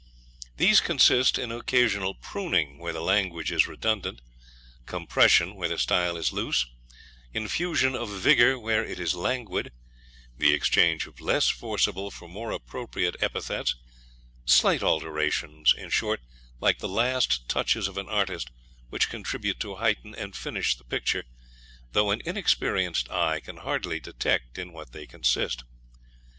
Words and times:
These 0.57 0.79
consist 0.81 1.37
in 1.37 1.51
occasional 1.51 2.15
pruning 2.15 2.79
where 2.79 2.91
the 2.91 3.03
language 3.03 3.51
is 3.51 3.67
redundant, 3.67 4.19
compression 4.87 5.53
where 5.53 5.69
the 5.69 5.77
style 5.77 6.17
is 6.17 6.33
loose, 6.33 6.65
infusion 7.35 7.93
of 7.93 8.09
vigour 8.09 8.57
where 8.57 8.83
it 8.83 8.99
is 8.99 9.13
languid, 9.13 9.71
the 10.35 10.55
exchange 10.55 11.05
of 11.05 11.21
less 11.21 11.49
forcible 11.49 12.09
for 12.09 12.27
more 12.27 12.49
appropriate 12.49 13.15
epithets 13.21 13.75
slight 14.43 14.81
alterations 14.81 15.71
in 15.77 15.91
short, 15.91 16.19
like 16.59 16.79
the 16.79 16.89
last 16.89 17.47
touches 17.47 17.87
of 17.87 17.95
an 17.99 18.09
artist, 18.09 18.49
which 18.89 19.07
contribute 19.07 19.59
to 19.59 19.75
heighten 19.75 20.15
and 20.15 20.35
finish 20.35 20.75
the 20.75 20.83
picture, 20.83 21.25
though 21.91 22.09
an 22.09 22.23
inexperienced 22.25 23.07
eye 23.11 23.39
can 23.39 23.57
hardly 23.57 23.99
detect 23.99 24.57
in 24.57 24.73
what 24.73 24.93
they 24.93 25.05
consist. 25.05 25.63